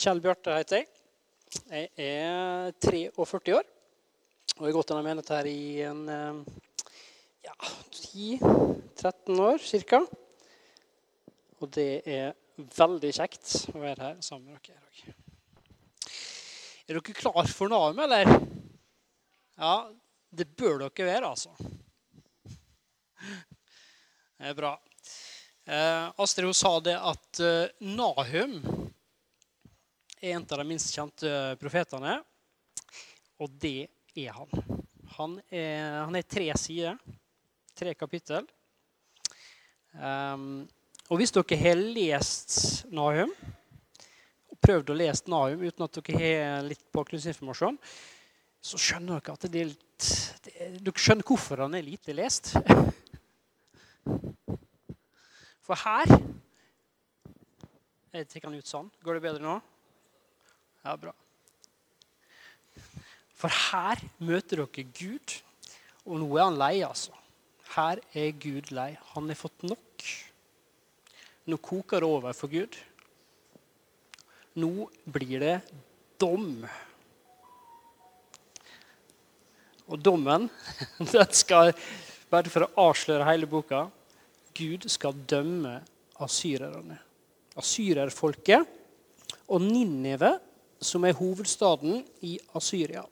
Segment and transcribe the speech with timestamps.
[0.00, 0.86] Kjell Bjarte heter jeg.
[1.68, 3.66] Jeg er 43 år
[4.56, 6.00] og har gått gjennom menigheten her i en
[7.44, 7.52] ja,
[7.92, 10.00] 10-13 år ca.
[11.60, 12.32] Og det er
[12.78, 15.12] veldig kjekt å være her sammen med dere.
[16.88, 18.32] Er dere klar for Nahum, eller?
[19.60, 19.74] Ja,
[20.32, 21.52] det bør dere være, altså.
[23.20, 24.72] Det er bra.
[25.68, 28.56] Eh, Astrid hun sa det at eh, Nahum
[30.20, 32.18] er en av de minst kjente profetene.
[33.40, 33.88] Og det
[34.18, 34.50] er han.
[35.16, 36.98] Han er, han er tre sider,
[37.76, 38.44] tre kapittel.
[39.96, 40.68] Um,
[41.10, 43.32] og hvis dere har lest Nahum,
[44.50, 47.80] og prøvd å lese Nahum uten at dere har litt bakgrunnsinformasjon,
[48.60, 49.86] så skjønner dere at det er litt
[50.44, 52.54] det, Dere skjønner hvorfor han er lite lest.
[55.64, 56.08] For her
[58.10, 58.88] Jeg trekker den ut sånn.
[59.04, 59.58] Går det bedre nå?
[60.84, 61.12] Ja, bra.
[63.36, 65.36] For her møter dere Gud,
[66.04, 67.14] og nå er han lei, altså.
[67.74, 68.92] Her er Gud lei.
[69.14, 70.06] Han har fått nok.
[71.48, 72.76] Nå koker det over for Gud.
[74.60, 75.56] Nå blir det
[76.20, 76.64] dom.
[79.90, 80.48] Og dommen,
[81.14, 81.74] den skal
[82.30, 83.88] Bare for å avsløre hele boka
[84.54, 85.80] Gud skal dømme
[86.22, 86.94] asyrerne.
[87.58, 88.68] Asyrerfolket
[89.50, 90.30] og Ninive,
[90.80, 93.04] som er hovedstaden i Asyria.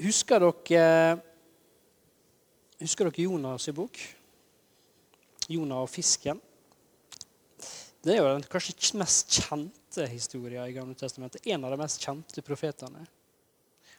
[0.00, 1.18] Husker dere,
[2.80, 3.98] husker dere Jonas' i bok?
[5.50, 6.40] Jonah og fisken.
[8.00, 11.44] Det er jo den kanskje mest kjente historien i Gamle Testamentet.
[11.44, 13.02] En av de mest kjente profetene.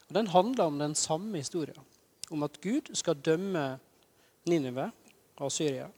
[0.08, 1.84] Og Den handler om den samme historien.
[2.32, 3.78] Om at Gud skal dømme
[4.50, 4.90] Ninive
[5.38, 5.92] og Syria.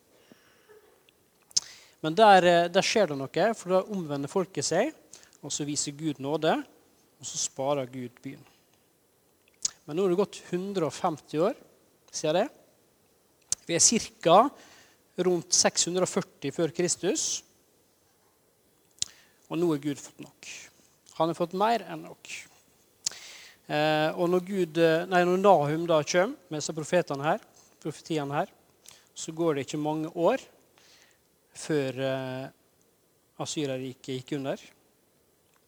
[2.03, 4.91] Men der, der, skjer det noe, for da omvender folket seg,
[5.43, 6.57] og så viser Gud nåde,
[7.19, 8.43] og så sparer Gud byen.
[9.85, 11.55] Men nå har det gått 150 år
[12.11, 12.47] siden det.
[13.67, 13.83] Vi er
[14.23, 14.37] ca.
[15.23, 17.43] rundt 640 før Kristus.
[19.47, 20.49] Og nå har Gud fått nok.
[21.19, 22.31] Han har fått mer enn nok.
[23.67, 27.43] Eh, og når, Gud, nei, når Nahum da kommer med disse profetene her,
[27.83, 28.51] profetiene her,
[29.15, 30.43] så går det ikke mange år
[31.53, 31.99] før
[33.41, 34.61] Asyrariket gikk under.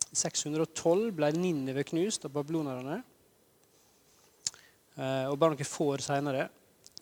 [0.05, 3.01] I 612 ble Ninive knust av babylonerne.
[4.95, 6.47] Eh, og bare noen få år seinere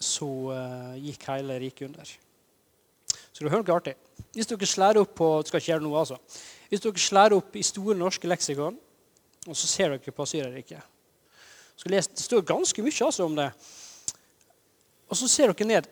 [0.02, 2.14] så eh, gikk hele riket under.
[3.34, 3.94] Så det er noe artig.
[4.34, 6.18] Hvis dere slår opp på skal ikke gjøre noe altså.
[6.72, 8.80] Hvis dere slår opp i Store norske leksikon,
[9.44, 10.80] og så ser dere på Asyrerriket
[11.84, 13.50] Det står ganske mye altså, om det.
[15.12, 15.90] Og så ser dere ned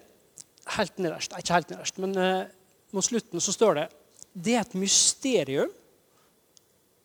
[0.78, 1.36] helt nederst.
[1.38, 2.16] Ikke helt nederst, men
[2.96, 3.90] mot slutten så står det
[4.32, 5.72] det er et mysterium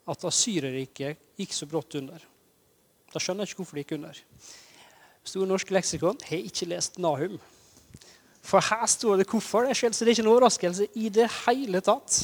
[0.07, 2.23] at Asyrerriket gikk så brått under.
[3.11, 4.21] Da skjønner jeg ikke hvorfor det gikk under.
[5.27, 7.35] Store norske leksikon har ikke lest Nahum.
[8.47, 9.67] For her står det hvorfor.
[9.67, 12.19] Det er, så det er ikke noen overraskelse i det hele tatt.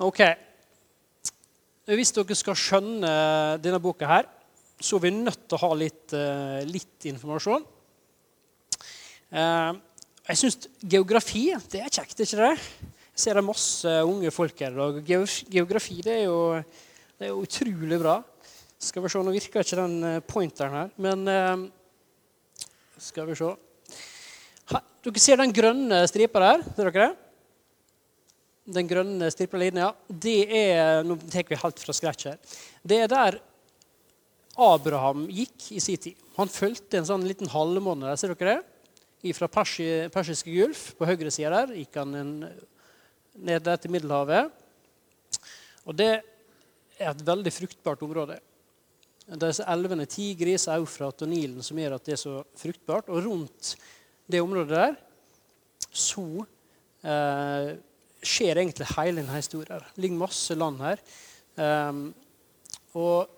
[0.00, 0.22] Ok.
[1.88, 3.10] Hvis dere skal skjønne
[3.60, 4.30] denne boka, her,
[4.80, 7.64] så er vi nødt til å ha litt, eh, litt informasjon.
[9.28, 9.72] Eh,
[10.28, 12.48] jeg syns geografi det er kjekt, ikke det?
[12.52, 14.76] Jeg ser det er masse unge folk her.
[14.76, 16.58] og Geografi det er, jo,
[17.18, 18.18] det er utrolig bra.
[18.78, 21.64] Skal vi se, Nå virker ikke den eh, pointeren her, men eh,
[23.00, 23.54] Skal vi se.
[25.08, 26.62] Dere ser den grønne stripa der?
[26.76, 27.10] Ser dere det?
[28.76, 29.94] Den grønne stripa linja.
[30.06, 32.40] Det er Nå tar vi helt fra scratch her.
[32.84, 33.40] Det er der
[34.58, 36.18] Abraham gikk i sin tid.
[36.36, 38.74] Han fulgte en sånn liten halvmåne ser dere det?
[39.34, 42.12] Fra Persi, Persiske Gulf på høyre side der gikk han
[43.38, 44.52] ned der til Middelhavet.
[45.88, 46.12] Og det
[46.98, 48.38] er et veldig fruktbart område
[49.36, 53.10] disse elvene Tigris, Eufrat og Nilen som gjør at det er så fruktbart.
[53.12, 53.74] Og rundt
[54.28, 54.96] det området der
[55.92, 56.24] så
[57.04, 57.74] eh,
[58.22, 59.84] skjer egentlig hele denne historien.
[59.94, 61.02] Det ligger masse land her.
[61.58, 62.00] Um,
[62.94, 63.28] og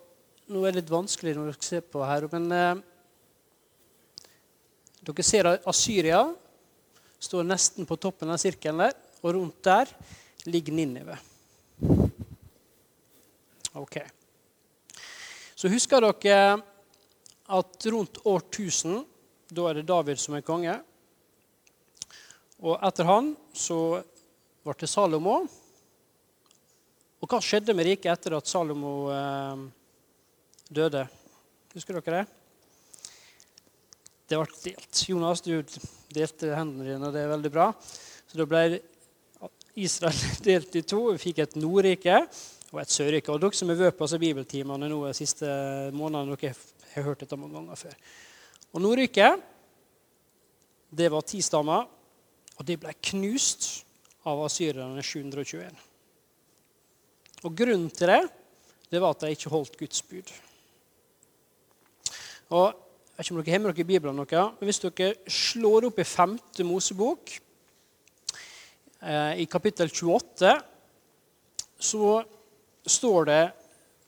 [0.52, 2.82] nå er det litt vanskelig når dere ser på her, men eh,
[5.00, 6.22] dere ser Assyria
[7.20, 9.88] står nesten på toppen av sirkelen der, og rundt der
[10.48, 11.16] ligger Ninive.
[13.76, 14.00] Ok.
[15.54, 16.60] Så husker dere
[17.50, 19.02] at rundt år 1000,
[19.50, 20.76] da er det David som er konge.
[22.60, 24.00] Og etter han så
[24.64, 25.38] ble det Salomo.
[27.20, 29.64] Og hva skjedde med riket etter at Salomo eh,
[30.68, 31.06] døde?
[31.74, 32.39] Husker dere det?
[34.30, 34.98] Det ble delt.
[35.08, 35.56] Jonas, du
[36.14, 37.64] delte hendene dine, og det er veldig bra.
[38.30, 38.78] Så da ble
[39.82, 41.00] Israel delt i to.
[41.16, 42.20] Vi fikk et Nordrike
[42.70, 43.32] og et Sørrike.
[43.34, 45.48] Og dere som har vært på bibeltimene nå de siste
[45.96, 46.54] månedene, dere
[46.94, 47.96] har hørt dette mange ganger før.
[48.70, 49.42] Og Nordriket,
[50.94, 51.88] det var ti stammer,
[52.54, 53.66] og de ble knust
[54.30, 55.74] av asyrerne 721.
[57.48, 58.20] Og grunnen til det,
[58.94, 60.30] det var at de ikke holdt Guds bud.
[62.54, 62.89] Og
[63.20, 66.06] vet ikke om dere har med dere Bibelen, noe, men hvis dere slår opp i
[66.08, 66.36] 5.
[66.64, 67.32] Mosebok,
[69.02, 70.54] eh, i kapittel 28,
[71.80, 72.20] så
[72.86, 73.42] står det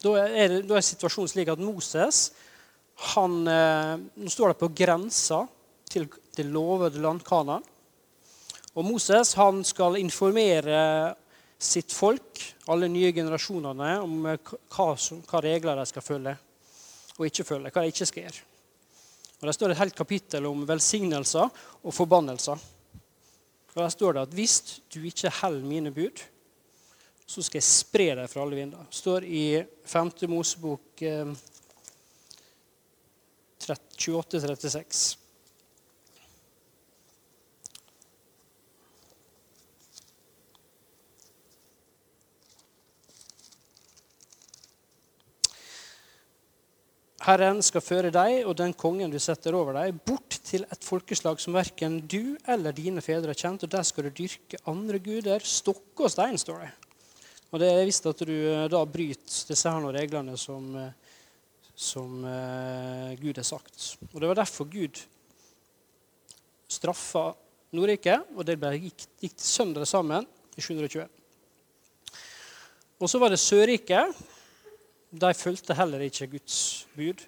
[0.02, 2.32] Da er, da er situasjonen slik at Moses
[3.14, 5.46] han, eh, Nå står det på grensa
[5.88, 7.62] til det lovede land Kanan.
[8.74, 11.14] Og Moses han skal informere
[11.58, 16.36] sitt folk, alle nye generasjonene, om hva, som, hva regler de skal følge
[17.18, 17.70] og ikke følge.
[17.70, 18.51] Hva de ikke skal gjøre.
[19.42, 21.48] Og Der står det et helt kapittel om velsignelser
[21.82, 22.58] og forbannelser.
[23.74, 26.22] Og Der står det at hvis du ikke holder mine bud,
[27.26, 28.84] så skal jeg spre deg fra alle vinder.
[28.86, 30.12] Det står i 5.
[30.30, 31.34] Mosebok eh,
[33.66, 35.21] 28-36.
[47.22, 51.38] Herren skal føre deg og den kongen du setter over deg, bort til et folkeslag
[51.38, 55.44] som verken du eller dine fedre har kjent, og der skal du dyrke andre guder,
[55.46, 56.72] stokke og stein, står det.
[57.52, 61.14] Og det er visst at du eh, da bryter disse her reglene som, eh,
[61.76, 63.92] som uh, Gud har sagt.
[64.10, 64.98] Og Det var derfor Gud
[66.72, 67.28] straffa
[67.76, 70.26] Nordrike, og det gikk, gikk til sammen
[70.56, 71.06] i 720.
[72.98, 74.16] Og så var det Sørriket
[75.12, 77.24] de fulgte heller ikke Guds bud.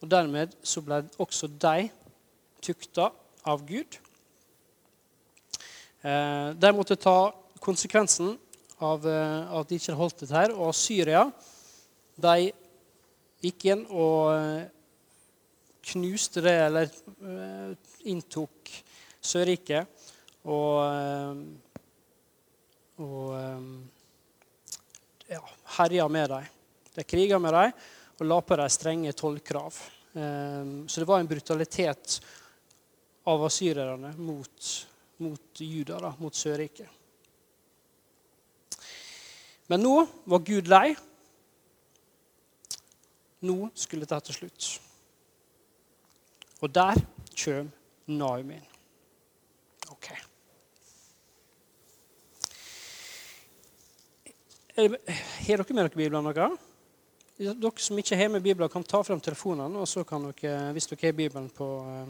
[0.00, 1.88] Og Dermed så ble også de
[2.62, 3.08] tukta
[3.46, 3.98] av Gud.
[6.06, 7.32] Eh, de måtte ta
[7.64, 8.36] konsekvensen
[8.84, 10.54] av eh, at de ikke holdt dette her.
[10.54, 11.26] Og Syria
[12.22, 12.50] de
[13.42, 14.66] gikk inn og eh,
[15.86, 16.90] knuste det, eller
[18.10, 18.70] inntok
[19.22, 19.86] Sørriket
[20.46, 20.82] og,
[23.02, 23.36] og
[25.30, 25.40] ja,
[25.78, 26.55] herja med dem.
[26.96, 27.72] De kriga med dem
[28.16, 29.78] og la på dem strenge tollkrav.
[30.16, 32.20] Ehm, så det var en brutalitet
[33.28, 34.68] av asyrerne mot,
[35.20, 36.88] mot Juda, da, mot Sørriket.
[39.66, 40.94] Men nå var Gud lei.
[43.44, 44.68] Nå skulle dette til slutt.
[46.62, 47.02] Og der
[47.36, 47.74] kommer
[48.06, 48.62] Naumin.
[49.90, 50.06] Ok.
[54.76, 56.24] Har dere med dere Bibelen?
[56.24, 56.48] noe?
[57.36, 60.86] Dere som ikke har med Bibelen, kan ta frem telefonene, og så kan dere, hvis
[60.88, 62.08] dere har Bibelen på, eh,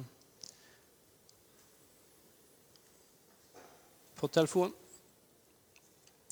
[4.14, 4.74] på telefonen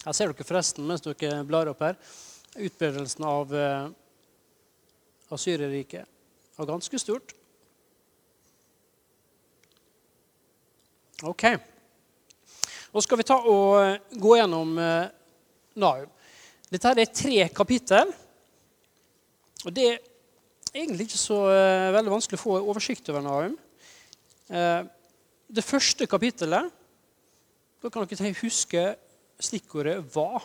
[0.04, 1.96] Her ser dere forresten, mens dere blar opp her,
[2.54, 3.90] utbredelsen av uh,
[5.32, 6.06] Asyreriket.
[6.60, 7.32] Og ganske stort.
[11.24, 11.44] Ok.
[12.92, 14.76] Nå skal vi ta og eh, gå gjennom
[15.74, 16.12] Naum.
[16.70, 18.12] Dette er tre kapittel.
[19.64, 19.98] Og Det er
[20.74, 23.54] egentlig ikke så uh, veldig vanskelig å få oversikt over Nahum.
[24.50, 24.84] Uh,
[25.48, 26.68] det første kapittelet
[27.80, 28.82] Da kan dere huske
[29.40, 30.42] stikkordet 'hva'.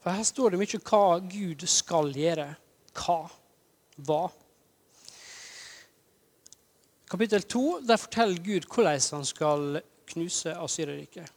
[0.00, 2.48] For Her står det mye hva Gud skal gjøre.
[2.96, 3.20] Hva.
[4.00, 4.22] Hva.
[7.10, 11.32] Kapittel 2 der forteller Gud hvordan han skal knuse Asyreriket.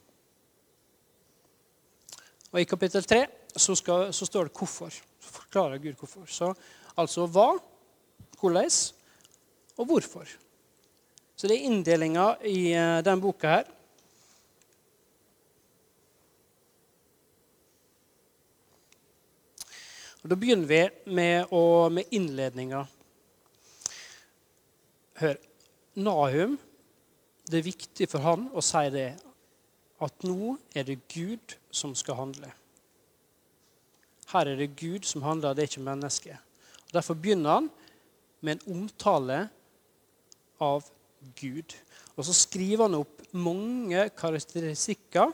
[2.54, 4.90] Og I kapittel 3 så, skal, så, står det hvorfor.
[4.90, 6.26] Så forklarer Gud hvorfor.
[6.26, 6.50] Så,
[6.96, 7.52] altså hva,
[8.40, 8.70] hvordan
[9.76, 10.28] og hvorfor.
[11.36, 13.70] Så det er inndelinga i uh, den boka her.
[20.24, 22.86] Og Da begynner vi med, å, med innledninga.
[25.20, 25.36] Hør.
[25.94, 26.56] Nahum,
[27.46, 29.12] det er viktig for han å si det
[30.02, 32.48] at nå er det Gud som skal handle.
[34.34, 36.38] Her er det Gud som handler, det er ikke mennesket.
[36.90, 37.68] Derfor begynner han
[38.42, 39.44] med en omtale
[40.62, 40.82] av
[41.38, 41.76] Gud.
[42.16, 45.30] Og så skriver han opp mange karakteristikker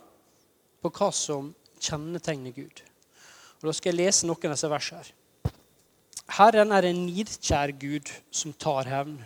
[0.81, 2.85] på hva som kjennetegner Gud.
[3.61, 5.01] Og Da skal jeg lese noen av disse versene.
[5.01, 5.15] her.
[6.31, 9.19] Herren er en nidkjær Gud som tar hevn.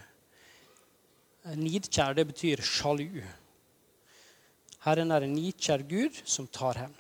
[1.45, 3.23] Nidkjær, det betyr sjalu.
[4.87, 6.95] Herren er en nidkjær Gud som tar hevn.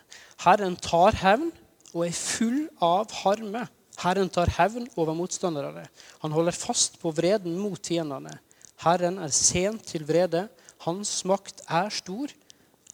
[0.44, 1.52] Herren tar hevn
[1.94, 3.64] og er full av harme.
[4.02, 5.86] Herren tar hevn over motstanderne.
[6.24, 8.34] Han holder fast på vreden mot tjenerne.
[8.82, 10.48] Herren er sent til vrede.
[10.82, 12.32] Hans makt er stor.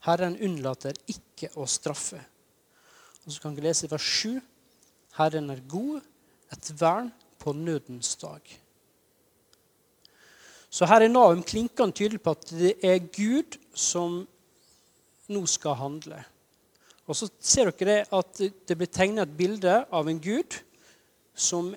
[0.05, 2.21] Herren unnlater ikke å straffe.
[3.25, 4.41] Og Så kan vi lese vers 7.
[5.17, 6.01] Herren er god,
[6.53, 8.41] et vern på nødens dag.
[10.71, 14.21] Så her er Nahum klinkende tydelig på at det er Gud som
[15.31, 16.21] nå skal handle.
[17.11, 20.61] Og så ser dere at det blir tegnet et bilde av en Gud
[21.35, 21.73] som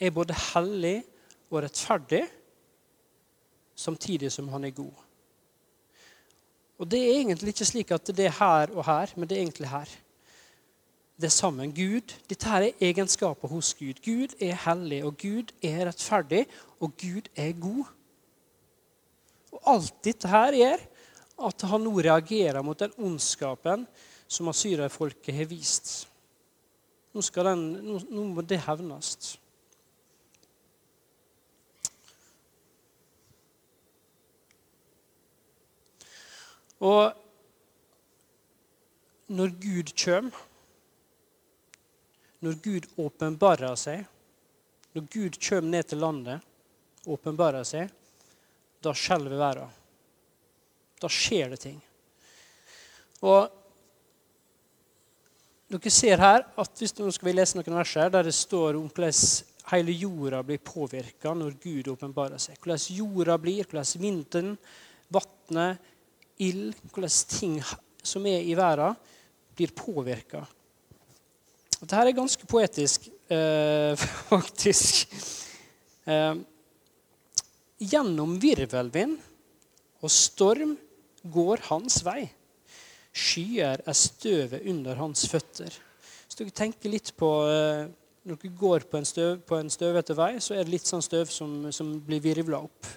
[0.00, 1.02] er både hellig
[1.50, 2.22] og rettferdig,
[3.76, 4.94] samtidig som han er god.
[6.80, 9.42] Og Det er egentlig ikke slik at det er her og her, men det er
[9.44, 9.92] egentlig her.
[11.20, 11.70] Det er sammen.
[11.70, 14.00] Gud, Dette her er egenskaper hos Gud.
[14.02, 16.46] Gud er hellig, og Gud er rettferdig,
[16.80, 17.84] og Gud er god.
[19.52, 20.82] Og Alt dette her gjør
[21.44, 23.86] at han nå reagerer mot den ondskapen
[24.26, 26.08] som asyrerfolket har vist.
[27.14, 29.36] Nå, den, nå, nå må det hevnes.
[36.84, 37.14] Og
[39.34, 40.42] når Gud kommer,
[42.44, 44.02] når Gud åpenbarer seg,
[44.92, 46.50] når Gud kommer ned til landet
[47.10, 47.88] åpenbarer seg,
[48.84, 49.72] da skjelver verden.
[51.00, 51.78] Da skjer det ting.
[53.24, 53.48] Og
[55.74, 58.78] dere ser her at hvis Nå skal vi lese noen vers her der det står
[58.78, 59.16] om hvordan
[59.72, 62.58] hele jorda blir påvirka når Gud åpenbarer seg.
[62.60, 64.52] Hvordan jorda blir, hvordan vinden,
[65.12, 65.80] vannet,
[66.44, 67.56] ild, hvordan ting
[68.04, 68.98] som er i verden,
[69.54, 70.42] blir påvirka.
[71.78, 73.94] Dette er ganske poetisk, eh,
[74.32, 75.14] faktisk.
[76.04, 76.34] Eh,
[77.80, 79.18] gjennom virvelvind
[80.04, 80.74] og storm
[81.24, 82.28] går hans vei.
[83.14, 85.70] Skyer er støvet under hans føtter.
[86.24, 87.86] Hvis dere tenker litt på eh,
[88.24, 91.04] Når dere går på en, støv, på en støvete vei, så er det litt sånn
[91.04, 92.88] støv som, som blir virvla opp.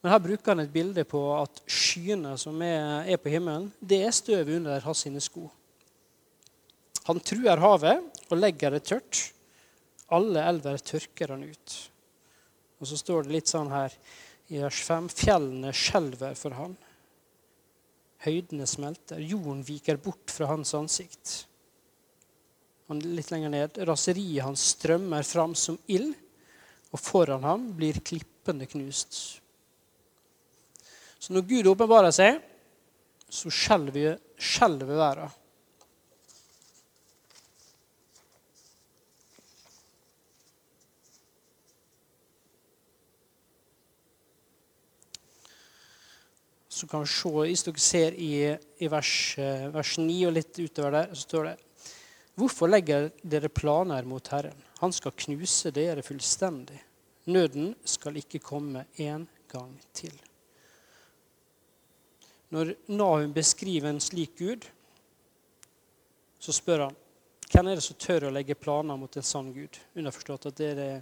[0.00, 4.02] Men her bruker han et bilde på at skyene som er, er på himmelen, det
[4.04, 5.46] er støvet under hans sine sko.
[7.08, 9.22] Han truer havet og legger det tørt.
[10.12, 11.76] Alle elver tørker han ut.
[12.80, 13.96] Og så står det litt sånn her
[14.50, 16.76] i vers 5.: Fjellene skjelver for han.
[18.20, 21.34] Høydene smelter, jorden viker bort fra hans ansikt.
[22.90, 26.12] Og litt lenger ned raseriet hans strømmer fram som ild,
[26.90, 29.40] og foran ham blir klippene knust.
[31.20, 32.40] Så når Gud åpenbarer seg,
[33.30, 34.18] så skjelver
[34.90, 35.39] verden.
[46.80, 48.32] Så kan vi se, Hvis dere ser i,
[48.80, 51.56] i vers, eh, vers 9 og litt utover der, så står det
[52.40, 54.56] Hvorfor legger dere planer mot Herren?
[54.80, 56.78] Han skal knuse dere fullstendig.
[57.28, 60.14] Nøden skal ikke komme en gang til.
[62.50, 64.64] Når Nahum beskriver en slik Gud,
[66.40, 66.96] så spør han
[67.50, 69.74] hvem er det som tør å legge planer mot en sann Gud?
[69.98, 71.00] Underforstått at det, er,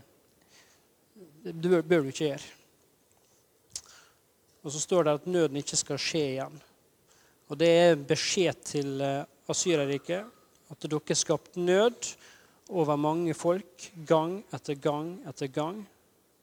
[1.45, 2.55] det bør, bør du ikke gjøre.
[4.69, 6.57] Og så står det at nøden ikke skal skje igjen.
[7.49, 9.23] Og det er beskjed til eh,
[10.69, 12.11] at dere har skapt nød
[12.69, 15.81] over mange folk gang etter gang etter gang.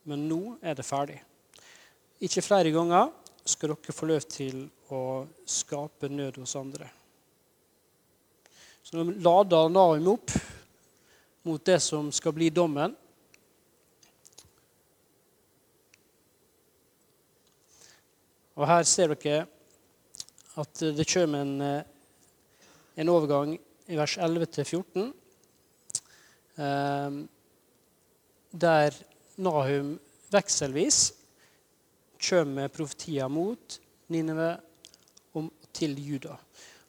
[0.10, 1.20] Men nå er det ferdig.
[2.26, 3.14] Ikke flere ganger
[3.46, 5.04] skal dere få lov til å
[5.46, 6.90] skape nød hos andre.
[8.82, 10.34] Så nå lader Naum opp
[11.46, 12.98] mot det som skal bli dommen.
[18.56, 19.46] Og her ser dere
[20.56, 21.84] at det kommer en, eh,
[22.96, 23.58] en overgang
[23.92, 25.12] i vers 11-14,
[26.58, 27.18] eh,
[28.56, 28.96] der
[29.38, 30.00] Nahum
[30.32, 31.12] vekselvis
[32.30, 34.54] kommer med profetier mot Nineve
[35.36, 36.38] og til Juda.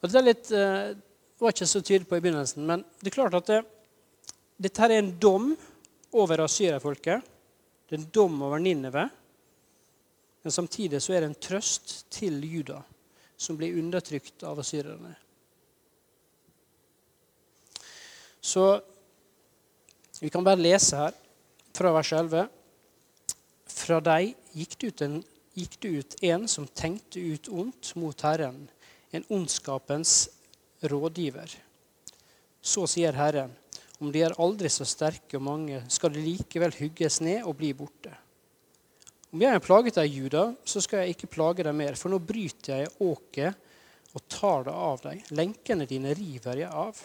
[0.00, 0.94] Og det er litt, eh,
[1.38, 3.64] var ikke så tydelig på i begynnelsen, men det er klart at det,
[4.62, 5.56] dette er en dom
[6.12, 7.22] over asyrerfolket.
[7.88, 9.10] Det er en dom over Nineve.
[10.46, 12.76] Men samtidig så er det en trøst til Juda,
[13.34, 15.08] som blir undertrykt av asyrerne.
[18.38, 18.66] Så
[20.20, 21.16] vi kan bare lese her
[21.74, 22.44] fra vers 11.
[23.74, 25.16] Fra deg gikk det ut en,
[25.56, 28.68] det ut en som tenkte ut ondt mot Herren,
[29.10, 30.28] en ondskapens
[30.78, 31.56] rådgiver.
[32.62, 33.50] Så sier Herren,
[33.98, 37.72] om de er aldri så sterke og mange, skal de likevel hugges ned og bli
[37.74, 38.14] borte.
[39.36, 42.16] Om jeg har plaget deg, Juda, så skal jeg ikke plage deg mer, for nå
[42.24, 45.26] bryter jeg åket og tar det av deg.
[45.36, 47.02] Lenkene dine river jeg av.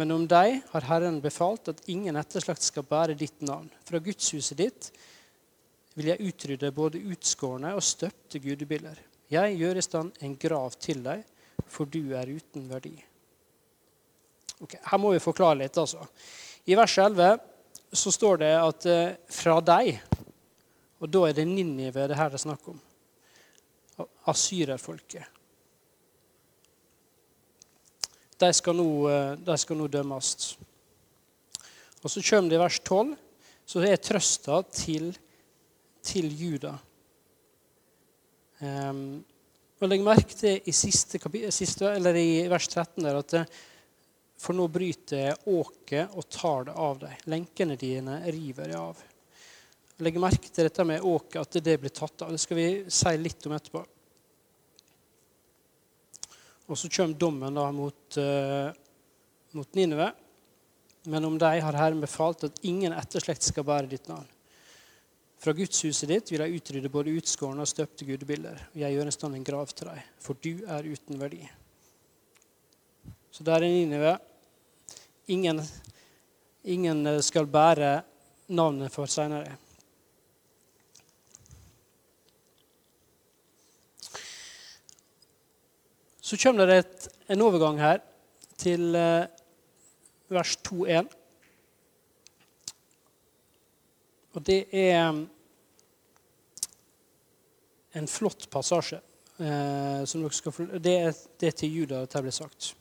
[0.00, 3.68] Men om deg har Herren befalt at ingen etterslakt skal bære ditt navn.
[3.84, 4.88] Fra gudshuset ditt
[5.92, 8.96] vil jeg utrydde både utskårne og støpte gudebiller.
[9.28, 11.20] Jeg gjør i stand en grav til deg,
[11.68, 12.96] for du er uten verdi.
[14.56, 15.76] Okay, Her må vi forklare litt.
[15.76, 16.08] altså.
[16.64, 17.50] I vers 11
[17.94, 20.00] så står det at eh, 'fra deg',
[21.00, 22.80] og da er det Ninive det her det er snakk om.
[24.26, 25.24] Asyrerfolket.
[28.38, 30.56] De skal, nå, eh, de skal nå dømmes.
[32.02, 33.14] Og så kommer det i vers 12,
[33.64, 35.12] så er trøsta til,
[36.02, 36.74] til Juda.
[38.60, 39.24] Um,
[39.80, 41.18] og Legg merke til i, siste,
[41.52, 43.34] siste, i vers 13 der, at
[44.40, 47.26] for nå bryter jeg åket og tar det av deg.
[47.30, 49.02] Lenkene dine river jeg av.
[50.02, 52.32] Legg merke til dette med åket, at det blir tatt av.
[52.34, 53.84] Det skal vi si litt om etterpå.
[56.64, 58.70] Og så kommer dommen da mot, uh,
[59.54, 60.10] mot Nineve.
[61.12, 64.26] Men om deg har Herren befalt at ingen etterslekt skal bære ditt navn.
[65.44, 68.62] Fra gudshuset ditt vil jeg utrydde både utskårne og støpte gudebilder.
[68.80, 71.42] Jeg gjør en stand en grav til deg, for du er uten verdi.
[73.34, 74.18] Så der er Ninive.
[75.26, 75.60] Ingen,
[76.64, 78.02] ingen skal bære
[78.54, 79.56] navnet for seinere.
[86.22, 87.98] Så kommer det et, en overgang her
[88.56, 89.26] til eh,
[90.30, 91.10] vers 2.1.
[94.34, 95.10] Og det er
[97.98, 99.02] en flott passasje.
[99.42, 102.72] Eh, som dere skal, det, er, det er til Juda dette blir sagt.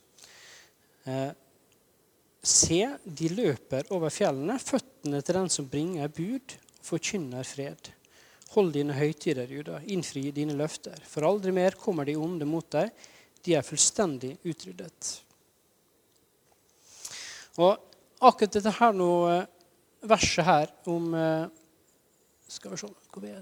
[1.06, 1.32] Eh,
[2.44, 7.88] Se, de løper over fjellene, føttene til den som bringer bud og forkynner fred.
[8.52, 12.92] Hold dine høytider, Juda, innfri dine løfter, for aldri mer kommer de onde mot deg.
[13.48, 15.14] De er fullstendig utryddet.
[17.64, 17.80] Og
[18.20, 19.48] akkurat dette her nå, eh,
[20.04, 21.48] verset her om eh,
[22.52, 23.42] Skal vi se hvor er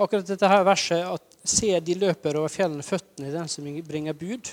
[0.00, 4.16] akkurat dette her verset at se de løper over fjellene føttene i den som bringer
[4.16, 4.52] bud,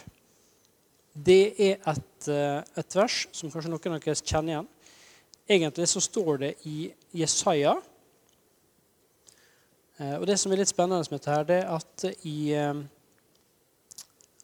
[1.17, 4.67] det er et, eh, et, vers som kanskje noen av dere kjenner igjen.
[5.57, 7.77] Egentlig så står det i Jesaja.
[9.97, 12.83] Eh, og Det som er litt spennende med dette, her, det er at, i, eh,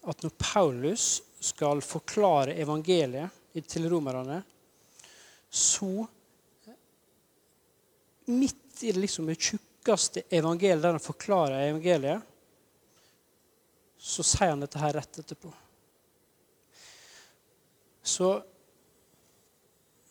[0.09, 3.29] at når Paulus skal forklare evangeliet
[3.67, 4.41] til romerne,
[5.51, 6.07] så
[8.25, 12.21] midt i det liksom tjukke tjukkeste evangeliet, der han forklarer evangeliet,
[14.03, 15.51] så sier han dette her rett etterpå.
[18.03, 18.35] Så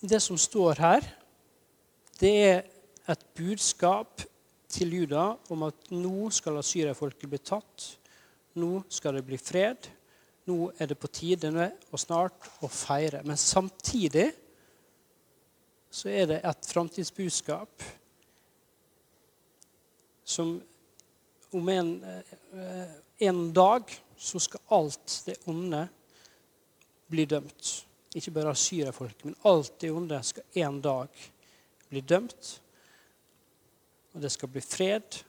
[0.01, 1.09] det som står her,
[2.17, 2.63] det er
[3.13, 4.25] et budskap
[4.73, 7.91] til Juda om at nå skal asyrerfolket bli tatt.
[8.57, 9.91] Nå skal det bli fred.
[10.49, 13.21] Nå er det på tide og snart å feire.
[13.29, 14.31] Men samtidig
[15.93, 17.85] så er det et framtidsbudskap
[20.25, 20.57] som
[21.53, 23.83] om en, eh, en dag
[24.17, 25.89] så skal alt det onde
[27.07, 27.87] bli dømt.
[28.15, 31.09] Ikke bare asyrerfolket, men alt det onde skal en dag
[31.89, 32.61] bli dømt.
[34.13, 35.23] Og det skal bli fred.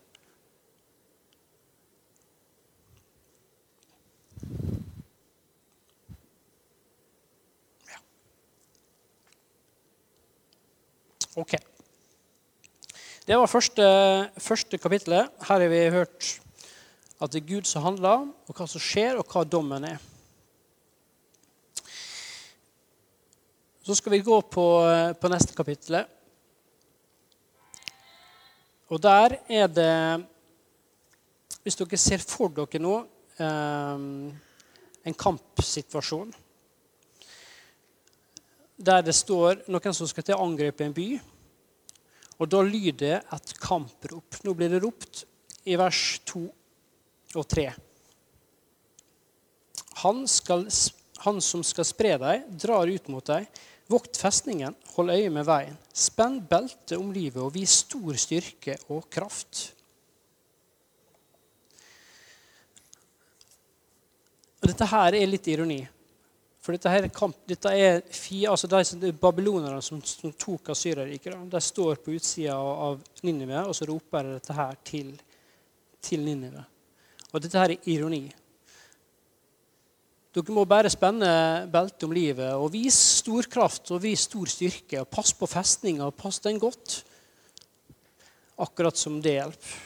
[11.36, 11.73] Ok.
[13.24, 13.84] Det var første,
[14.36, 15.30] første kapittelet.
[15.48, 16.26] Her har vi hørt
[17.24, 20.02] at det er Gud som handler, og hva som skjer, og hva dommen er.
[23.80, 24.66] Så skal vi gå på,
[25.16, 26.02] på neste kapittel.
[28.92, 29.96] Og der er det
[31.64, 32.98] Hvis dere ser for dere nå
[33.40, 34.00] eh,
[35.08, 36.34] en kampsituasjon
[38.76, 41.14] der det står noen som skal til å angripe en by.
[42.40, 44.40] Og da lyder et kamprop.
[44.44, 45.24] Nå blir det ropt
[45.70, 46.42] i vers 2
[47.34, 47.68] og 3.
[50.02, 50.24] Han,
[51.24, 53.46] han som skal spre deg, drar ut mot deg.
[53.90, 55.76] Vokt festningen, hold øye med veien.
[55.92, 59.66] Spenn beltet om livet og vis stor styrke og kraft.
[64.64, 65.82] Og dette her er litt ironi.
[66.64, 71.36] For dette, her er dette er fie, altså de, babylonerne som, som tok Asyrerriket.
[71.52, 75.10] De står på utsida av Ninive, og så roper de dette her til,
[76.00, 76.64] til Ninive.
[77.34, 78.22] Og dette her er ironi.
[80.34, 81.28] Dere må bare spenne
[81.70, 85.04] beltet om livet og vise stor kraft og vise stor styrke.
[85.04, 87.02] og Pass på festninga pass den godt.
[88.64, 89.76] Akkurat som det hjelper.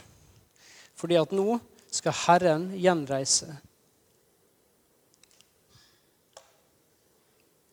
[0.99, 1.59] Fordi at nå
[1.91, 3.51] skal Herren gjenreise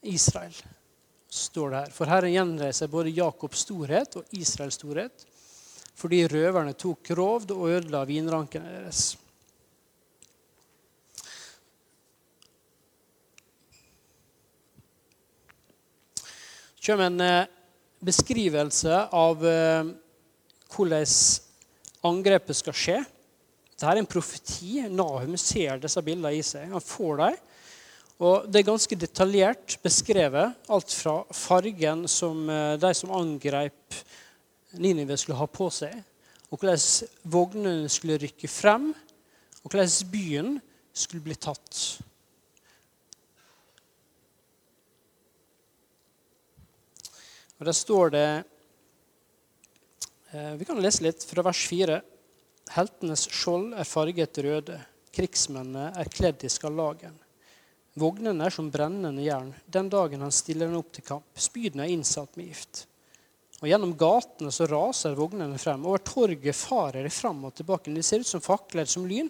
[0.08, 0.56] Israel,
[1.30, 1.94] står det her.
[1.96, 5.26] For Herren gjenreiser både Jakobs storhet og Israels storhet,
[5.96, 9.16] fordi røverne tok rovd og ødela vinrankene deres.
[16.76, 17.48] Så kommer en eh,
[18.06, 19.88] beskrivelse av eh,
[20.70, 21.16] hvordan
[22.06, 23.00] angrepet skal skje.
[23.72, 24.84] Dette er en profeti.
[24.94, 26.70] Nahum ser disse bildene i seg.
[26.70, 27.40] Han får dem.
[28.16, 33.98] Og Det er ganske detaljert beskrevet, alt fra fargen som eh, de som angrep
[34.76, 35.94] Ninive, skulle ha på seg,
[36.52, 36.80] og hvordan
[37.32, 38.90] vognene skulle rykke frem,
[39.64, 40.50] og hvordan byen
[40.96, 41.80] skulle bli tatt.
[47.56, 48.28] Og Der står det
[50.32, 52.00] eh, Vi kan lese litt fra vers 4.
[52.76, 54.80] Heltenes skjold er farget røde.
[55.16, 57.16] Krigsmennene er kledd i skarlagen.
[57.96, 61.28] Vognene er som brennende jern den dagen han stiller den opp til kamp.
[61.40, 62.82] Spydene er innsatt med gift.
[63.62, 65.86] Og Gjennom gatene så raser vognene frem.
[65.88, 67.94] Over torget farer de fram og tilbake.
[67.96, 69.30] De ser ut som fakler, som lyn,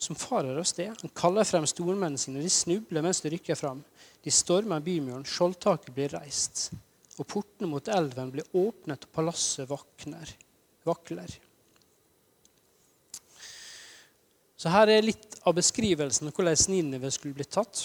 [0.00, 0.94] som farer av sted.
[1.02, 2.40] Han kaller frem stormennene sine.
[2.40, 3.82] De snubler mens de rykker fram.
[4.24, 5.26] De stormer bymuren.
[5.28, 6.70] Skjoldtaket blir reist.
[7.18, 10.32] Og portene mot elven blir åpnet, og palasset vakner,
[10.86, 11.36] vakler.
[14.58, 17.84] Så her er litt av beskrivelsen av hvordan Ninive skulle bli tatt.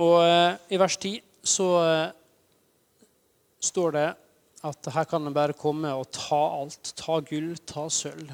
[0.00, 2.14] Og eh, i vers 10 så eh,
[3.62, 4.08] står det
[4.64, 6.94] at her kan en bare komme og ta alt.
[6.98, 8.32] Ta gull, ta sølv.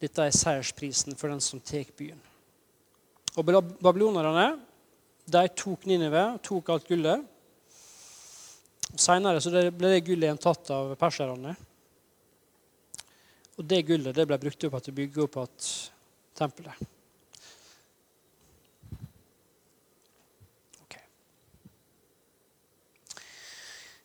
[0.00, 2.20] Dette er seiersprisen for den som tar byen.
[3.38, 4.48] Og babylonerne
[5.30, 7.26] de tok Ninive, tok alt gullet.
[8.98, 11.52] Seinere ble det gullet igjen tatt av perserne.
[13.60, 15.68] Og det gullet det ble brukt opp til å bygge opp igjen
[16.40, 16.80] tempelet.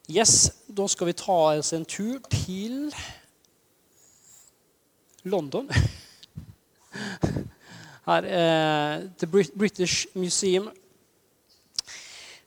[0.09, 2.93] Yes, Da skal vi ta oss en tur til
[5.23, 5.69] London.
[8.05, 10.69] Her er The British Museum.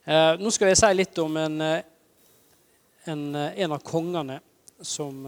[0.06, 1.82] Eh, nå skal jeg si litt om en, eh,
[3.10, 4.38] en, eh, en av kongene
[4.80, 5.26] som,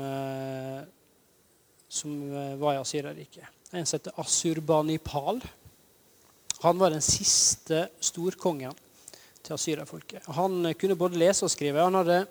[1.89, 2.13] som
[2.61, 3.43] var i Asyreriket.
[3.73, 5.43] En som heter Asurbanipal.
[6.63, 8.79] Han var den siste storkongen
[9.45, 10.27] til asyrerfolket.
[10.37, 11.83] Han kunne både lese og skrive.
[11.83, 12.25] Han hadde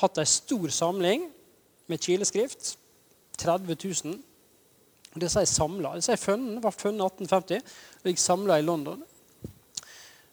[0.00, 1.28] hatt ei stor samling
[1.86, 2.76] med kileskrift.
[3.38, 4.16] 30 000.
[5.16, 5.94] Det sier samla.
[5.96, 9.04] Det sier funnet, var funnet 1850 og gikk samla i London.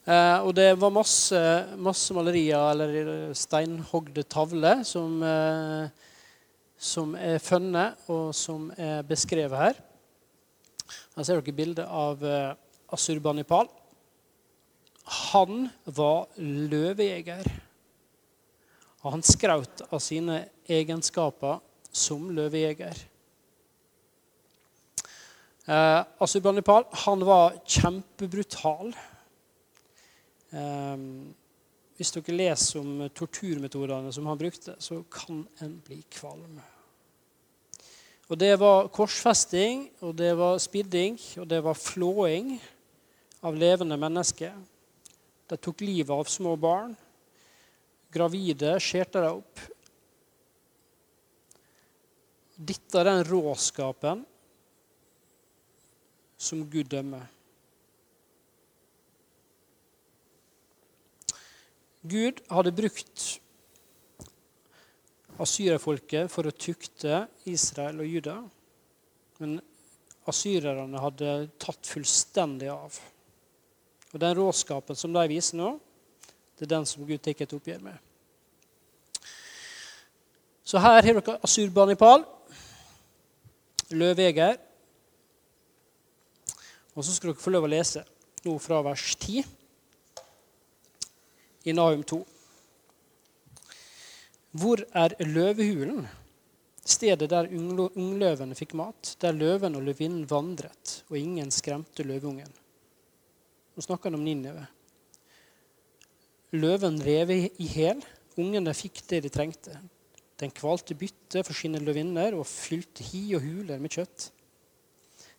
[0.04, 1.40] Eh, og det var masse,
[1.80, 5.88] masse, malerier eller steinhogde tavler som, eh,
[6.76, 9.80] som er funnet, og som er beskrevet her.
[11.16, 12.52] Her ser dere bildet av eh,
[12.92, 13.72] Asurbanipal.
[15.04, 17.48] Han var løvejeger.
[19.04, 21.60] Og han skraut av sine egenskaper
[21.92, 23.02] som løvejeger.
[25.64, 28.94] Eh, Asubanipal han var kjempebrutal.
[30.52, 30.98] Eh,
[31.98, 36.62] hvis dere leser om torturmetodene som han brukte, så kan en bli kvalm.
[38.32, 42.62] Og Det var korsfesting, og det var spidding, og det var flåing
[43.44, 44.54] av levende mennesker.
[45.54, 46.96] De tok livet av små barn.
[48.10, 49.60] Gravide skjærte de opp.
[52.58, 54.24] Dette er den råskapen
[56.42, 57.30] som Gud dømmer.
[62.02, 63.30] Gud hadde brukt
[65.38, 68.40] asyrerfolket for å tukte Israel og Juda.
[69.38, 69.60] Men
[70.26, 73.04] asyrerne hadde tatt fullstendig av.
[74.14, 75.74] Og den råskapen som de viser nå,
[76.58, 77.98] det er den som Gud tar et oppgjør med.
[80.64, 82.24] Så her har dere Asurbanipal,
[83.92, 84.58] løvejeger.
[86.94, 88.06] Og så skal dere få lov å lese
[88.46, 89.44] nå fra vers 10
[91.66, 92.22] i Nahum 2.
[94.62, 96.04] Hvor er løvehulen?
[96.84, 102.52] Stedet der ungløvene fikk mat, der løven og løvinnen vandret, og ingen skremte løveungen.
[103.74, 104.68] Nå snakker han om Ninive.
[106.54, 108.04] Løven rev i hæl.
[108.38, 109.76] Ungene fikk det de trengte.
[110.42, 114.30] Den kvalte bytte for sine løvinner og fylte hi og huler med kjøtt.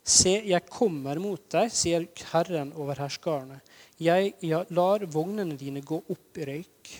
[0.05, 3.62] Se, jeg kommer mot deg, sier Herren over herskarene.
[3.97, 4.35] Jeg
[4.75, 6.90] lar vognene dine gå opp i røyk.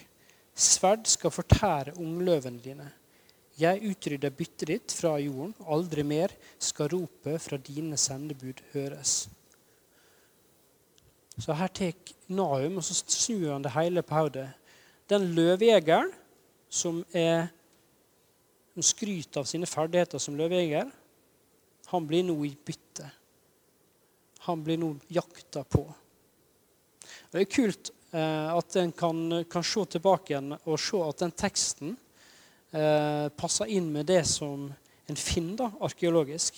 [0.55, 2.87] Sverd skal fortære ungløvene dine.
[3.59, 5.53] Jeg utrydder byttet ditt fra jorden.
[5.67, 9.25] Aldri mer skal ropet fra dine sendebud høres.
[11.39, 11.93] Så her tar
[12.31, 14.49] Nahum, og så snur han det hele på hodet.
[15.11, 16.13] Den løvjegeren
[16.71, 17.49] som, er,
[18.75, 20.93] som skryter av sine ferdigheter som løvejeger,
[21.91, 23.11] han blir nå i bytte.
[24.47, 25.85] Han blir nå jakta på.
[27.33, 29.21] Det er kult eh, at en kan,
[29.51, 31.93] kan, se tilbake igjen og se at den teksten
[32.73, 34.71] eh, passer inn med det som
[35.11, 36.57] en finner arkeologisk.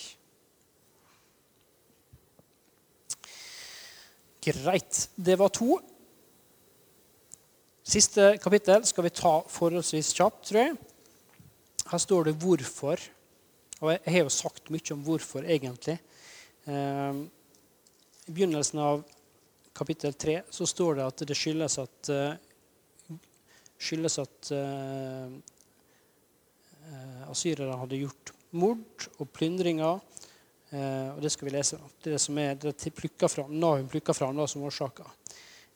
[4.46, 5.08] Greit.
[5.14, 5.80] Det var to.
[7.82, 10.76] Siste kapittel skal vi ta forholdsvis kjapt, tror jeg.
[11.90, 13.08] Her står det 'hvorfor'.
[13.80, 15.98] Og jeg har jo sagt mye om hvorfor, egentlig.
[16.66, 17.28] Ehm,
[18.28, 19.04] I begynnelsen av
[19.74, 23.18] kapittel 3 så står det at det skyldes at, eh,
[23.78, 25.30] skyldes at uh,
[27.30, 30.00] asyrerne hadde gjort mord og plyndringer.
[30.76, 31.78] Uh, og det skal vi lese.
[32.02, 35.08] Det er det som er det plukker fram, Nahum plukker fram da, som årsaker.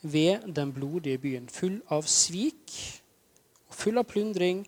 [0.00, 2.72] ved den blodige byen, full av svik
[3.68, 4.62] og full av plyndring,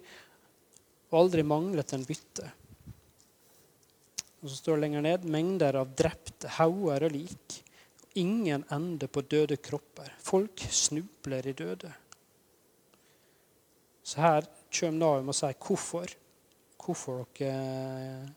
[1.11, 2.51] og aldri manglet en bytte.
[4.43, 7.59] Og så står det lenger ned mengder av drepte hauger og lik.
[8.19, 10.11] Ingen ende på døde kropper.
[10.21, 11.93] Folk snubler i døde.
[14.03, 16.11] Så her kommer Nahum og sier hvorfor.
[16.83, 18.33] Hvorfor dere,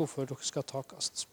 [0.00, 1.26] hvorfor dere skal takast.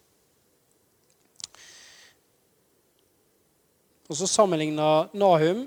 [4.08, 5.66] Og så sammenligna Nahum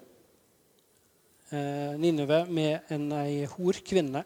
[1.51, 4.23] eh, Nineve med en ei horkvinne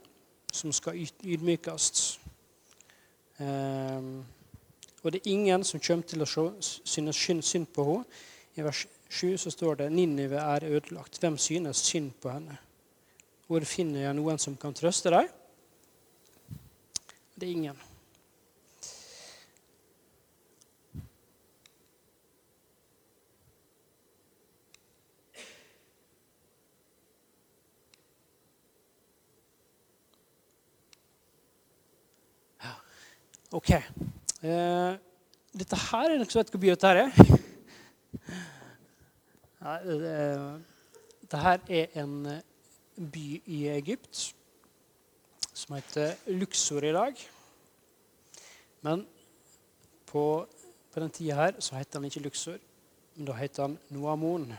[0.56, 2.20] som skal ydmykes.
[3.44, 4.08] Eh,
[5.04, 6.30] og det er ingen som kommer til å
[6.64, 8.22] synes synd på henne.
[8.56, 11.20] I vers 7 så står det Ninive er ødelagt.
[11.20, 12.56] Hvem synes synd på henne?
[13.48, 15.28] Hvor finner jeg noen som kan trøste deg?
[17.36, 17.84] Det er ingen.
[33.56, 33.70] OK.
[33.72, 34.94] Eh,
[35.56, 37.14] dette her er noe som vet hvor dette her er.
[41.22, 42.18] Dette her er en
[43.00, 43.24] by
[43.56, 44.26] i Egypt
[45.56, 47.24] som heter Luxor i dag.
[48.84, 49.08] Men
[50.12, 50.26] på,
[50.92, 52.60] på den tida her så heter han ikke Luxor,
[53.16, 54.52] men da heter han Noamon.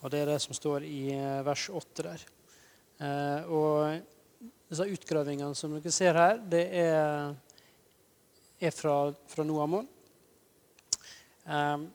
[0.00, 2.28] Og det er det som står i eh, vers 8 der.
[2.96, 4.15] Eh, og
[4.66, 7.34] disse utgravingene som dere ser her, det er,
[8.58, 8.96] er fra,
[9.30, 9.86] fra Noamon.
[11.46, 11.86] Um,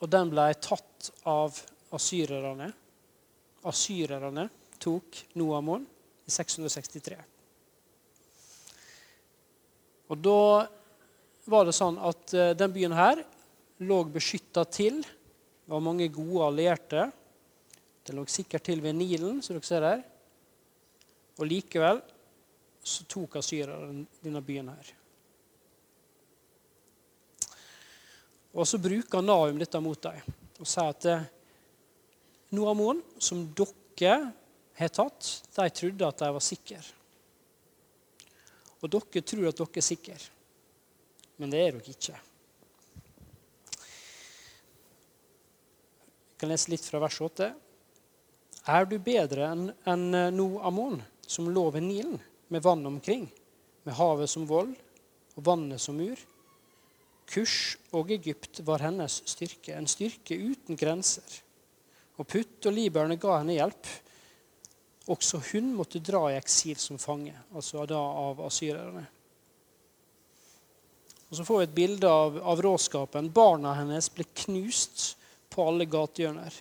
[0.00, 1.58] og den ble tatt av
[1.92, 2.70] asyrerne.
[3.68, 4.46] Asyrerne
[4.80, 5.84] tok Noamon
[6.24, 7.18] i 663.
[10.12, 10.40] Og da
[11.52, 13.20] var det sånn at uh, den byen her
[13.84, 15.02] lå beskytta til.
[15.04, 17.04] Det var mange gode allierte.
[18.02, 20.02] Det lå sikkert til ved Nilen, som dere ser her.
[21.40, 22.02] Og likevel
[22.82, 24.90] så tok asyrerne denne byen her.
[28.52, 30.18] Og så bruker Naum dette mot dem
[30.62, 31.22] og sier at eh,
[32.54, 34.16] Noamon, som dere
[34.76, 36.82] har tatt, de trodde at de var sikre.
[38.82, 40.18] Og dere tror at dere er sikre,
[41.40, 42.20] men det er dere ikke.
[46.28, 47.48] Jeg kan lese litt fra vers 8.
[48.76, 51.00] Er du bedre enn Noamon?
[51.32, 52.20] Som lå ved Nilen,
[52.52, 53.26] med vann omkring,
[53.82, 54.74] med havet som vold
[55.36, 56.18] og vannet som mur.
[57.32, 61.40] Kurs og Egypt var hennes styrke, en styrke uten grenser.
[62.20, 63.88] Og Putt og libyerne ga henne hjelp.
[65.10, 69.06] Også hun måtte dra i eksil som fange, altså da av asyrerne.
[71.30, 73.32] Og Så får vi et bilde av, av råskapen.
[73.32, 75.14] Barna hennes ble knust
[75.48, 76.58] på alle gatehjørner.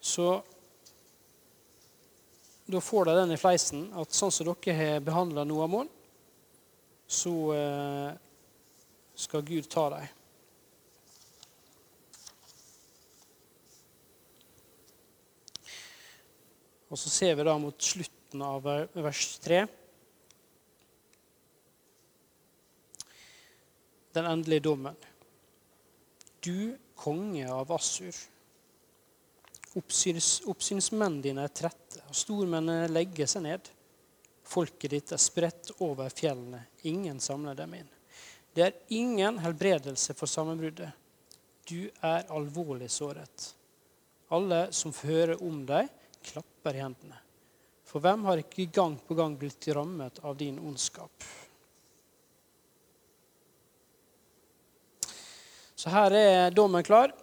[0.00, 0.40] Så
[2.70, 5.90] da får de den i fleisen at sånn som dere har behandla Noamon,
[7.10, 8.10] så eh,
[9.18, 10.08] skal Gud ta dem.
[16.90, 19.60] Og så ser vi da mot slutten av vers 3
[24.12, 24.96] den endelige dommen.
[26.42, 28.16] Du konge av Assur.
[29.78, 33.70] Oppsyns, oppsynsmennene dine er trette, og stormennene legger seg ned.
[34.50, 36.64] Folket ditt er spredt over fjellene.
[36.90, 37.90] Ingen samler dem inn.
[38.50, 40.90] Det er ingen helbredelse for sammenbruddet.
[41.70, 43.52] Du er alvorlig såret.
[44.34, 45.86] Alle som hører om deg,
[46.26, 47.20] klapper i hendene.
[47.86, 51.26] For hvem har ikke gang på gang blitt rammet av din ondskap?
[55.78, 57.14] Så her er dommen klar,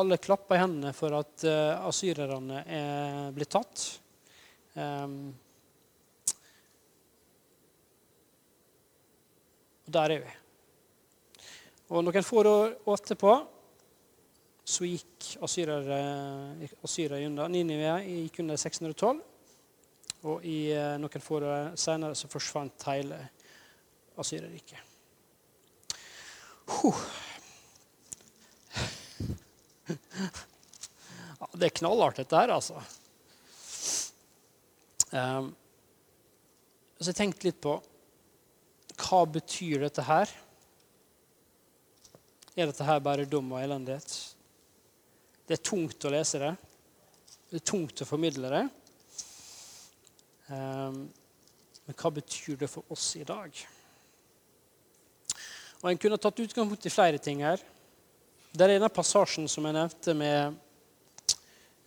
[0.00, 3.84] alle klappa i hendene for at uh, asyrerne er blitt tatt.
[4.74, 5.34] Um,
[9.84, 10.36] og der er vi.
[11.92, 13.34] Og noen få år etterpå
[14.64, 17.48] så gikk asyrere unna.
[17.50, 19.20] Ninive gikk under 612.
[20.30, 23.18] Og i eh, noen få år senere så forsvant hele
[24.22, 24.76] Asyreriket.
[26.68, 26.98] Huh.
[29.88, 32.78] Ja, det er knallhardt, dette her, altså.
[35.10, 35.48] Um,
[37.00, 37.74] så jeg tenkte litt på
[39.02, 40.30] hva betyr dette her?
[42.54, 44.14] Er dette her bare dum og elendighet?
[45.48, 46.52] Det er tungt å lese det.
[47.50, 48.62] Det er tungt å formidle det.
[50.52, 51.02] Um,
[51.88, 53.50] men hva betyr det for oss i dag?
[55.82, 57.58] Og En kunne tatt utgangspunkt i flere ting her.
[58.52, 60.56] Der er denne passasjen som jeg nevnte med,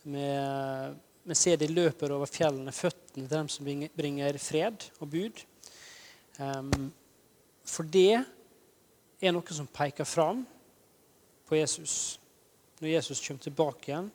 [0.10, 5.44] med, med se de løper over fjellene, føttene til dem som bringer fred og bud.
[6.42, 6.88] Um,
[7.70, 10.42] for det er noe som peker fram
[11.46, 12.18] på Jesus
[12.82, 14.10] når Jesus kommer tilbake igjen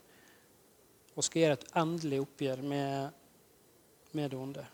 [1.14, 3.14] og skal gjøre et endelig oppgjør med,
[4.18, 4.66] med det onde.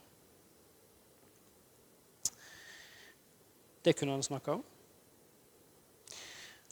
[3.85, 4.65] Det kunne han snakka om.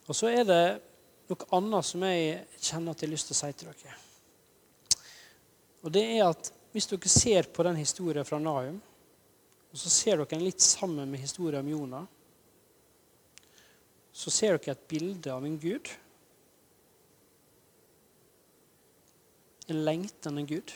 [0.08, 0.64] Og så er det
[1.30, 3.94] noe annet som jeg kjenner at jeg har lyst til å si til dere.
[5.84, 8.80] Og det er at Hvis dere ser på den historien fra Nahum,
[9.70, 12.08] og så ser dere den litt sammen med historien om Jonah,
[14.10, 15.92] så ser dere et bilde av en gud.
[19.70, 20.74] En lengtende Gud.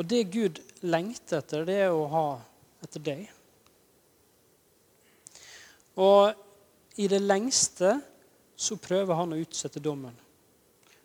[0.00, 2.26] Og det Gud lengter etter, det er å ha
[2.86, 3.24] etter deg.
[6.00, 6.47] Og
[6.98, 7.92] i det lengste
[8.58, 10.14] så prøver han å utsette dommen.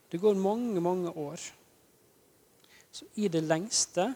[0.09, 1.41] Det går mange, mange år.
[2.93, 4.07] Så i det lengste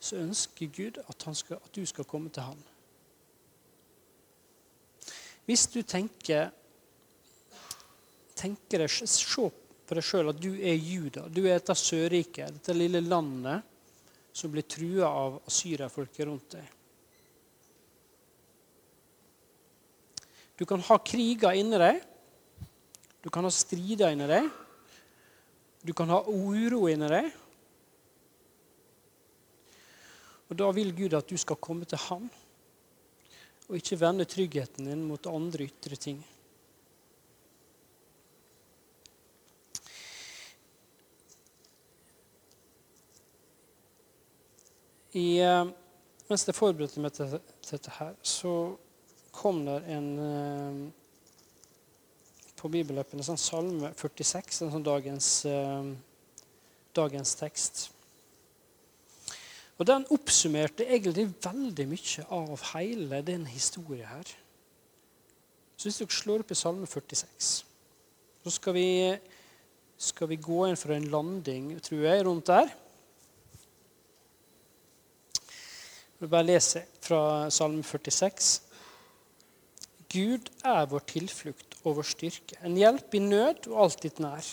[0.00, 2.60] så ønsker Gud at, skal, at du skal komme til han.
[5.44, 6.48] Hvis du tenker,
[8.36, 9.48] tenker deg, Se
[9.84, 11.26] på deg sjøl at du er Juda.
[11.28, 13.64] Du er dette Sørriket, dette lille landet
[14.34, 16.70] som blir trua av asyrerfolket rundt deg.
[20.58, 22.02] Du kan ha kriger inni deg.
[23.24, 24.50] Du kan ha strider inni deg.
[25.84, 27.32] Du kan ha uro inni deg.
[30.48, 32.28] Og Da vil Gud at du skal komme til Han,
[33.68, 36.20] og ikke vende tryggheten din mot andre ytre ting.
[45.14, 45.68] I, eh,
[46.28, 48.76] mens jeg forberedte meg til dette, her, så
[49.34, 50.84] kom der en eh,
[52.64, 55.90] på bibelløpet en sånn salme 46, en sånn dagens, eh,
[56.96, 57.90] dagens tekst.
[59.76, 64.30] Og Den oppsummerte egentlig veldig mye av hele den historien her.
[65.76, 67.48] Så hvis dere slår opp i Salme 46,
[68.44, 68.88] så skal vi,
[69.98, 72.70] skal vi gå inn for en landing, tror jeg, rundt der.
[76.14, 78.63] Jeg vil bare lese fra Salme 46.
[80.14, 84.46] Gud er vår tilflukt og vår styrke, en hjelp i nød og alltid nær.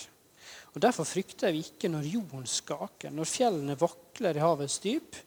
[0.72, 5.18] Og Derfor frykter vi ikke når jorden skaker, når fjellene vakler i havets dyp,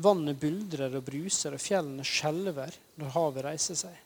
[0.00, 3.96] vannet buldrer og bruser, og fjellene skjelver når havet reiser seg.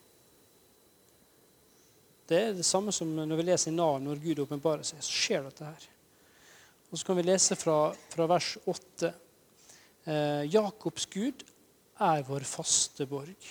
[2.28, 5.02] Det er det samme som når vi leser i Nav, når Gud åpenbarer seg.
[5.04, 5.90] Så skjer dette her.
[6.90, 9.10] Og Så kan vi lese fra, fra vers 8.
[10.06, 11.44] Eh, Jakobs Gud
[12.00, 13.50] er vår faste borg.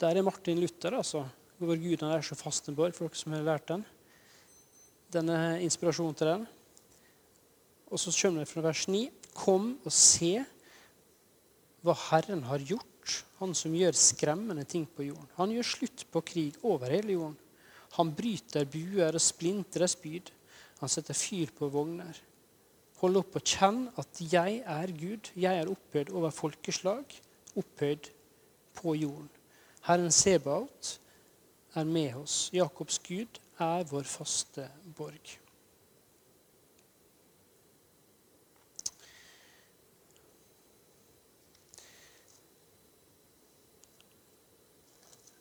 [0.00, 1.26] Der er Martin Luther, altså.
[1.60, 3.82] Hvor Gud er så fast en borg, for dere som har lært den.
[5.12, 6.46] Denne inspirasjonen til den.
[7.90, 9.02] Og så kommer det fra vers 9.
[9.36, 10.38] Kom og se
[11.84, 12.86] hva Herren har gjort,
[13.40, 15.28] han som gjør skremmende ting på jorden.
[15.36, 17.36] Han gjør slutt på krig over hele jorden.
[17.98, 20.30] Han bryter buer og splintrer spyd.
[20.80, 22.16] Han setter fyr på vogner.
[23.02, 25.32] Hold opp og kjenn at jeg er Gud.
[25.36, 27.04] Jeg er opphøyd over folkeslag,
[27.56, 28.10] opphøyd
[28.80, 29.28] på jorden.
[29.86, 31.00] Herren Sebaot
[31.74, 32.50] er med oss.
[32.52, 34.66] Jakobs Gud er vår faste
[34.96, 35.36] borg.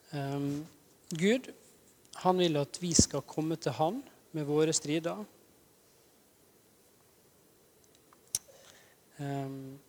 [0.10, 0.66] Um,
[1.14, 1.52] Gud
[2.20, 4.02] han vil at vi skal komme til Han
[4.36, 5.22] med våre strider.
[9.20, 9.80] Um,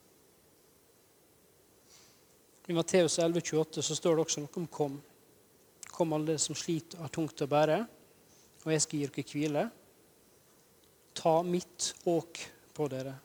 [2.71, 4.93] I Matteus 11,28 så står det også noe om kom.
[5.91, 7.79] Kom alle som sliter og har tungt å bære,
[8.63, 9.65] og jeg skal gi dere hvile.
[11.19, 12.39] Ta mitt åk
[12.77, 13.17] på dere.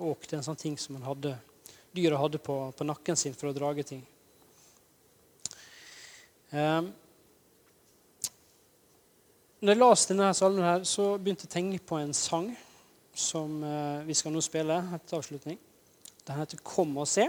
[0.00, 1.34] Åk det er en sånn ting som man hadde,
[1.92, 4.00] dyra hadde på, på nakken sin for å drage ting.
[6.56, 6.88] Um,
[9.60, 12.48] når jeg leste denne salmen, her, så begynte jeg å tenke på en sang
[13.12, 15.60] som uh, vi skal nå spille etter avslutning.
[16.24, 17.28] Den heter 'Kom og se'.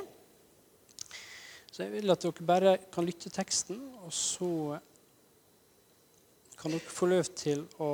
[1.75, 4.77] Så jeg vil at dere bare kan lytte teksten, og så
[6.55, 7.89] kan dere få lov til å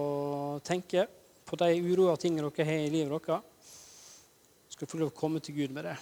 [0.62, 1.08] tenke
[1.50, 3.72] på de uroa tingene dere har i livet deres.
[4.70, 5.96] Så skal dere få lov til å komme til Gud med det.